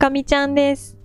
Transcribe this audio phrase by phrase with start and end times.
[0.00, 0.96] かみちゃんです。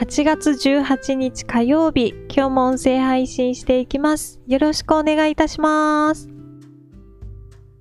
[0.00, 4.40] 8月18日火曜日、今日も音声配信していきます。
[4.48, 6.28] よろしくお願いいたします。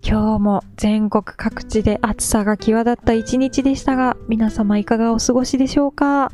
[0.05, 6.31] 今日も全国各地で暑さが際立った一日でしたが、皆様いかがお過ごしでしょうか？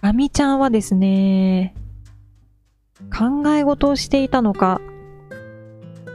[0.00, 1.74] あみちゃんはですね、
[3.14, 4.80] 考え事をしていたのか、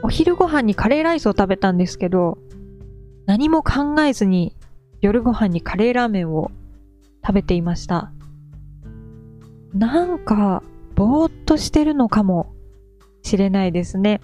[0.02, 2.38] お昼ご飯にカレーライスを食べたんですけど、
[3.26, 4.56] 何も考えずに
[5.00, 6.50] 夜ご飯にカレーラーメンを
[7.24, 8.12] 食べていました。
[9.74, 10.62] なんか、
[10.94, 12.52] ぼーっとしてるのかも
[13.22, 14.20] しれないですね。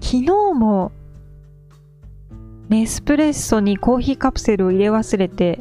[0.00, 0.92] 昨日も、
[2.68, 5.60] ネスプレッソにコーヒーカプセルを入れ忘れて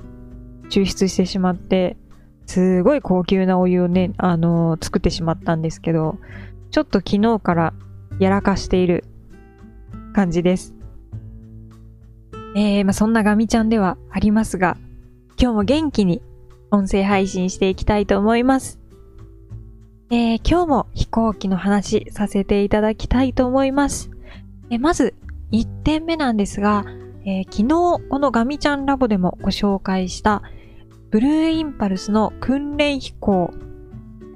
[0.70, 1.98] 抽出してしまって、
[2.46, 6.18] すごい高級なお湯をね、あのー作ってしまったんですけど、
[6.72, 7.74] ちょっと昨日から
[8.20, 9.04] やらかしている
[10.13, 10.74] 感じです。
[12.55, 14.77] えー、まあそんなガミちゃんではありますが、
[15.41, 16.21] 今日も元気に
[16.70, 18.79] 音声配信していきたいと思います。
[20.11, 24.12] えー、今日も飛行機の話させていただきたいと思います。
[24.69, 25.15] えーまず、
[25.51, 26.85] 1点目なんですが、
[27.25, 30.43] えー昨日このガミちゃんラボでもご紹介した
[31.09, 33.51] ブルーインパルスの訓練飛行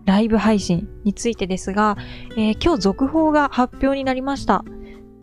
[0.05, 1.97] ライブ配信についてですが、
[2.31, 4.65] えー今日続報が発表になりました。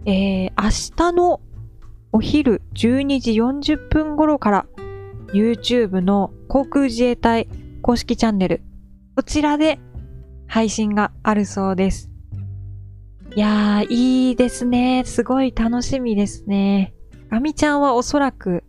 [0.05, 1.41] えー明日の
[2.13, 4.67] お昼12時40分頃から
[5.33, 7.49] YouTube の航空自衛隊
[7.81, 8.63] 公式チャンネル、
[9.17, 9.79] こちらで
[10.47, 12.11] 配信があるそうです。
[13.35, 15.05] いやー、いいですね。
[15.07, 16.93] すごい楽しみですね。
[17.31, 18.63] ガミちゃんはおそらく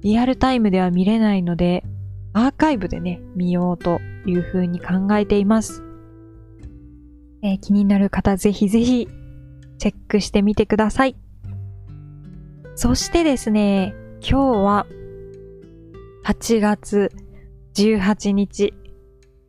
[0.00, 1.84] リアルタイムでは見れないので、
[2.32, 5.84] アーカイブでね、見ようというふうに考えています。
[7.42, 9.08] えー気になる方ぜひぜひ
[9.78, 11.16] チェックしてみてください。
[12.74, 14.86] そしてですね、今日は
[16.24, 17.10] 8月
[17.74, 18.72] 18日、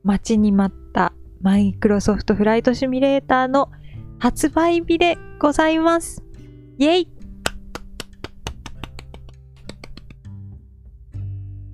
[0.04, 3.70] 待ちに待ったマイクロソフトフライトシミュレーターの
[4.18, 6.24] 発売日でございます。
[6.80, 7.08] イェイ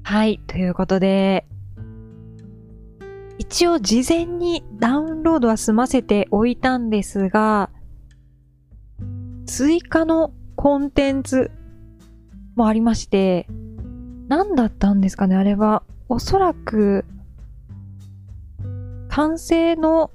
[0.03, 1.45] はい、ということで、
[3.37, 7.69] 一応事前にダウンロードは済ませておいたんですが、
[9.45, 11.51] 追加のコンテンツ
[12.57, 13.47] もありまして、
[14.29, 17.03] 何だったんですかねあれは、おそらく、
[19.09, 20.11] 完成の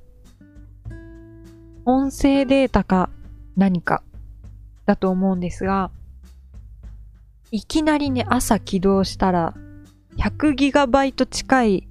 [1.84, 3.10] 音声データか
[3.56, 4.04] 何か
[4.86, 5.90] だと思うんですが、
[7.50, 9.52] いきなりね、朝起動したら、
[10.16, 11.88] 100GB 近い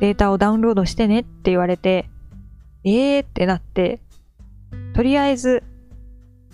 [0.00, 2.08] データをダウンロードしてねって言われて、
[2.82, 4.00] えーってなって、
[4.94, 5.62] とりあえず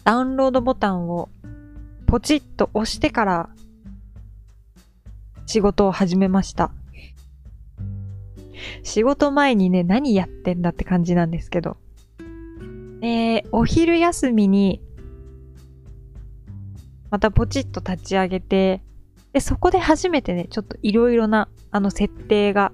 [0.03, 1.29] ダウンロードボタンを
[2.09, 3.49] ポチッと押してから
[5.47, 6.73] 仕事を始めました。
[8.83, 11.77] 仕事前にね、何やってんだって感じなんですけど。
[13.03, 14.81] えー、お昼休みに
[17.11, 18.83] またポチッと立ち上げて、
[19.33, 22.73] で、そこで初めてね、ちょっといろいろなあの設定が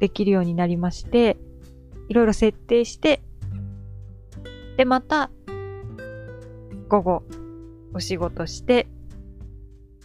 [0.00, 1.36] できるようになりまして、
[2.08, 3.22] いろいろ設定して、
[4.76, 5.30] で、また
[6.88, 7.22] 午後
[7.94, 8.88] お仕事して、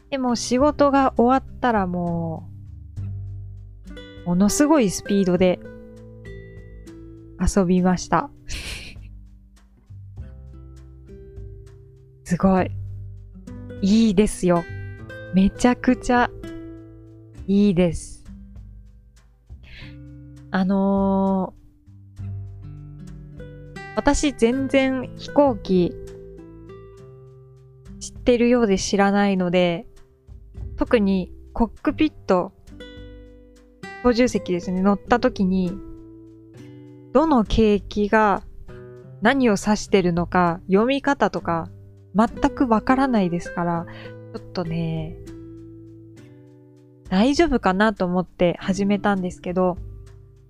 [0.10, 2.50] でも仕事が終わったらも
[4.26, 5.60] う、ものすごいスピードで
[7.40, 8.30] 遊びました。
[12.24, 12.72] すごい。
[13.82, 14.64] いいですよ。
[15.34, 16.32] めちゃくちゃ
[17.46, 18.24] いいです。
[20.52, 21.58] あのー
[23.98, 25.92] 私全然飛行機
[28.00, 29.88] 知ってるようで知らないので、
[30.78, 32.54] 特にコックピット、
[34.04, 35.72] 操縦席ですね、乗った時に、
[37.14, 38.44] どの景気が
[39.22, 41.70] 何を指してるのか、読み方とか、
[42.16, 43.86] 全くわからないですから、
[44.36, 45.16] ちょっとね、
[47.10, 49.78] 大丈夫かなと思って始めたんですけど、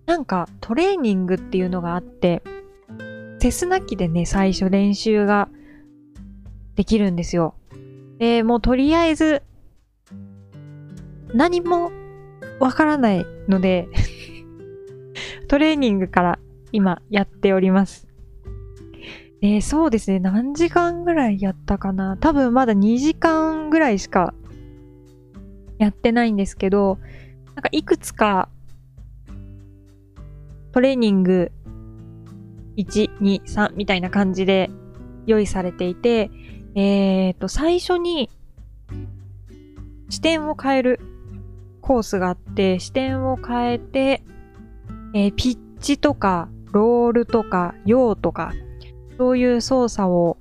[0.06, 2.44] なんかトレーニングっていうのがあって、
[3.40, 5.50] セスナ機でね、最初練習が
[6.76, 7.56] できるんですよ。
[8.18, 9.44] で、もうとりあえず、
[11.34, 11.92] 何も
[12.60, 13.88] わからないので、
[15.48, 16.40] トレーニングから
[16.72, 18.08] 今やっております。
[19.42, 20.20] えーそうですね。
[20.20, 24.34] 何時間ぐらいやったかな多分まだ2時間ぐらいしか
[25.78, 26.98] やってないんですけど、
[27.56, 28.50] なんかいくつか
[30.72, 31.52] トレーニング
[32.78, 34.70] 1、2、3みたいな感じで
[35.26, 36.30] 用意されていて、
[36.76, 38.30] えっ、と、最初に
[40.10, 41.00] 視点を変える
[41.88, 44.22] コースがあって、視点を変えて、
[45.14, 48.52] えー、ピッチとか、ロールとか、用とか、
[49.18, 50.38] そういう操作を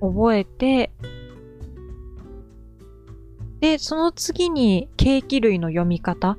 [0.00, 0.90] 覚えて、
[3.60, 6.38] で、その次に、景気類の読み方、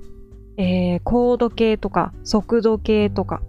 [0.57, 3.43] えー、コード系とか、速度系とか、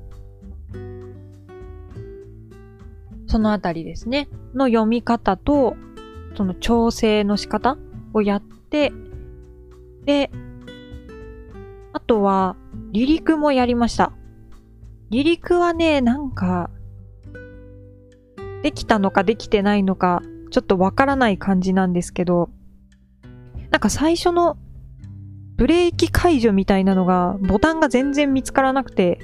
[3.29, 5.75] そのあたりですね、の読み方と、
[6.37, 7.79] その調整の仕方
[8.13, 8.93] をやって、
[10.05, 10.31] で、
[12.03, 12.57] とは、
[12.93, 14.13] 離陸もやりました。
[15.11, 16.71] 離陸はね、なんか、
[18.63, 22.51] できたのかできてないのか、ちょっとわからない感じなんですけど、
[23.71, 24.57] なんか最初の
[25.57, 29.19] ブレーキ解除みたいなのが、ボタンが全然見つからなくて、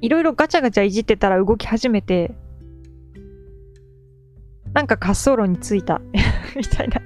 [0.00, 2.34] いろいろガチャガチャいじってたら動き始めて、
[4.72, 6.00] なんか滑走路に着いた
[6.56, 7.00] みたいな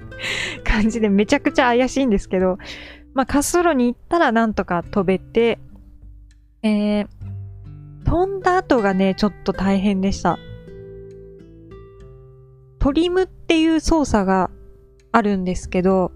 [0.63, 2.57] 感じでめちゃくちゃ怪しいんですけど、
[3.13, 5.59] まあ滑走路に行ったらなんとか飛べて、
[6.61, 7.07] えー、
[8.05, 10.37] 飛んだ後がね、ちょっと大変でした。
[12.79, 14.49] トリムっていう操作が
[15.11, 16.11] あるんですけど、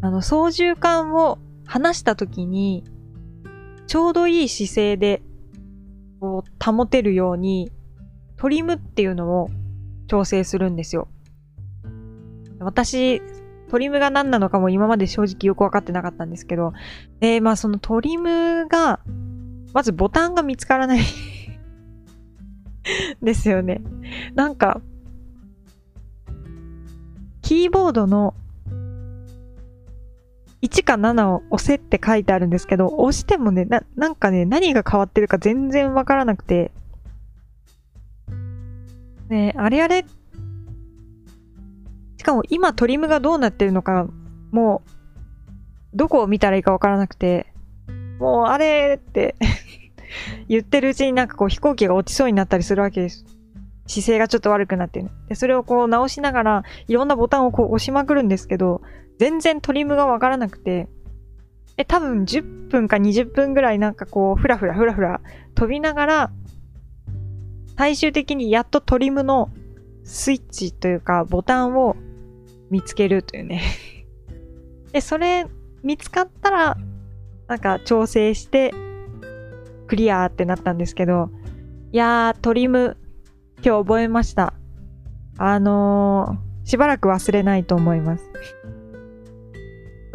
[0.00, 2.84] あの、操縦桿を離した時に、
[3.86, 5.22] ちょうどいい姿勢で、
[6.20, 7.70] こう、保てるように、
[8.36, 9.48] トリムっていうのを
[10.08, 11.08] 調整するんですよ。
[12.58, 13.22] 私、
[13.68, 16.72] トリムが何なのかも今まで正直よくわかってなかったんですけど、
[17.20, 19.00] で、まあそのトリムが、
[19.72, 21.00] まずボタンが見つからない
[23.22, 23.82] ですよね。
[24.34, 24.80] なんか、
[27.42, 28.34] キーボードの
[30.62, 36.72] 1か7を押せって書いてあるんですけど、押してもね、な、なんかね、何が変わってるか全然わからなくて、
[39.28, 40.04] ねあれあれ
[42.26, 44.08] かも今トリムがどうなってるのか、
[44.50, 47.46] もう、どこを見たらいいかわからなくて、
[48.18, 49.36] もうあれって
[50.48, 53.24] 言ってるうちになんかこう飛行機が落ちそうになったりするわけです。
[53.86, 55.10] 姿勢がちょっと悪くなってる。
[55.28, 58.82] で、それをこう直しながら、いろんなボタンをこう押しまくるんですけど、
[59.18, 60.88] 全然トリムがわからなくて、
[61.76, 65.20] え、多分10分か20分ぐらいなんかこう、ふらふらふらふら
[65.54, 66.30] 飛びながら、
[67.76, 69.50] 最終的にやっとトリムの
[70.02, 71.96] スイッチというかボタンを
[72.70, 73.62] 見つけるというね
[74.92, 75.46] で、それ
[75.82, 76.76] 見つかったら、
[77.48, 78.72] なんか調整して
[79.86, 81.30] クリアってなったんですけど、
[81.92, 82.96] いやー、トリム
[83.64, 84.54] 今日覚えました。
[85.38, 88.30] あのー、しばらく忘れないと思います。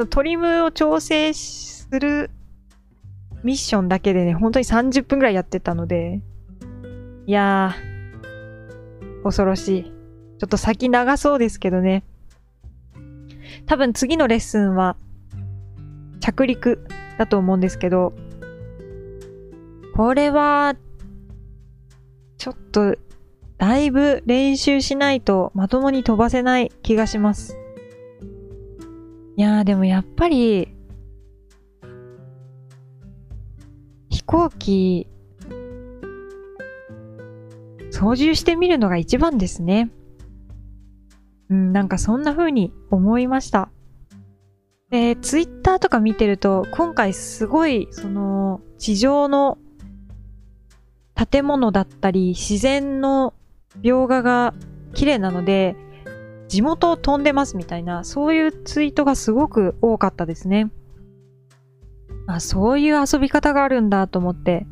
[0.09, 2.31] トリムを調整する
[3.44, 6.21] ミッションだけでね、本当に30分くらいやってたので、
[7.27, 9.83] いやー、恐ろしい。
[9.83, 12.04] ちょっと先長そうですけどね。
[13.65, 14.97] 多分次のレッスンは
[16.19, 16.85] 着陸
[17.17, 18.13] だと思うんですけど、
[19.95, 20.75] これは、
[22.37, 22.95] ちょっと
[23.57, 27.57] だいぶ練習しないとまともに飛ばせない気がします。
[29.37, 30.75] いやーでもやっぱり、
[34.09, 35.07] 飛行機、
[37.91, 39.91] 操縦してみるのが一番ですね。
[41.51, 43.69] うん、なんかそんな風に思いました。
[44.89, 49.57] で、ツイッターとか見てると、今回すごい、その、地上の
[51.13, 53.33] 建物だったり、自然の
[53.81, 54.53] 描画が
[54.93, 55.75] 綺麗なので、
[56.47, 60.71] 地元を飛んでますみたいな、そういうツイートがすごく多かったですね。
[62.27, 64.67] あ、そういう遊び方があるんだと思って、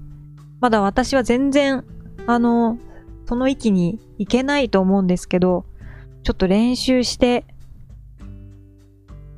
[0.61, 1.85] まだ私は全然、
[2.25, 2.77] あの、
[3.25, 5.65] その域に行けないと思うんですけど、
[6.23, 7.45] ちょっと練習して、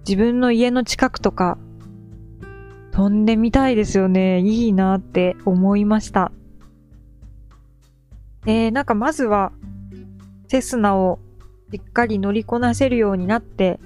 [0.07, 1.57] 自分の家の近くとか、
[2.91, 4.41] 飛んでみたいですよね。
[4.41, 6.31] いいなって思いました。
[8.45, 9.51] えー、なんかまずは、
[10.47, 11.19] セスナを
[11.71, 13.79] しっかり乗りこなせるようになって、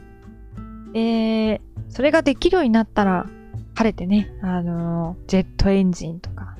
[0.96, 3.28] えー、それができるようになったら、
[3.76, 6.56] 晴れてね、あのー、ジェットエンジンとか、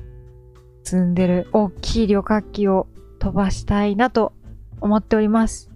[0.84, 2.86] 積んでる大きい旅客機を
[3.18, 4.32] 飛ばしたいなと
[4.80, 5.75] 思っております。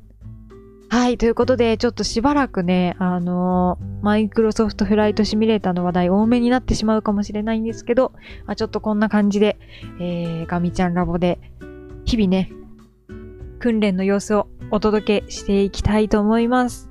[0.93, 1.19] はい。
[1.19, 8.13] ということで、ちょっとしばらくね、あのー、マイクロソフトフライトシミュレーターの話題多めになってしまうかもしれないんですけど、
[8.47, 9.57] あちょっとこんな感じで、
[10.01, 11.39] えー、ガミちゃんラボで
[12.05, 12.51] 日々ね、
[13.61, 16.91] 訓練の様子をお届けしていきたいと思います。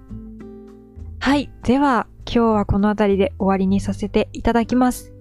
[1.20, 1.52] はい。
[1.64, 5.14] では、今日はこの辺りで終わりにさせていただきます。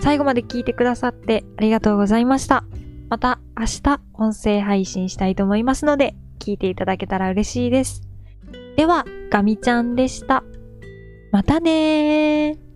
[0.00, 2.64] 最後まで聞いてくださってありがとうございました。
[3.10, 8.03] また明日音声配信したいと思いますので、聞いていただけたら嬉しいです。
[8.76, 10.42] では、ガミちゃんでした。
[11.30, 12.73] またねー。